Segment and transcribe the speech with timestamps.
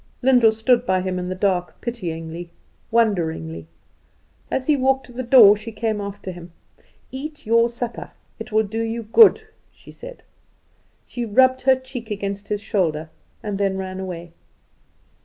[0.23, 2.49] Lyndall stood by him in the dark, pityingly,
[2.89, 3.67] wonderingly.
[4.49, 6.53] As he walked to the door, she came after him.
[7.11, 8.09] "Eat your supper;
[8.39, 10.23] it will do you good," she said.
[11.05, 13.11] She rubbed her cheek against his shoulder
[13.43, 14.31] and then ran away.